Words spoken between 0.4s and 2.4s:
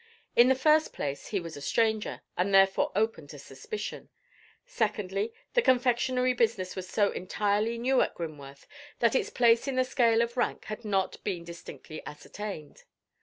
the first place, he was a stranger,